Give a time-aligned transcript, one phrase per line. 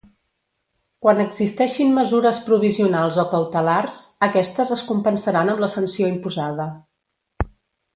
[1.05, 6.73] Quan existeixin mesures provisionals o cautelars, aquestes es compensaran amb la sanció imposada.